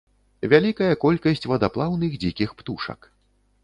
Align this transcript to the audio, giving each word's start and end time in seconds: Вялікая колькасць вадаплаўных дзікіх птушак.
Вялікая 0.53 0.89
колькасць 1.05 1.47
вадаплаўных 1.53 2.19
дзікіх 2.27 2.59
птушак. 2.61 2.99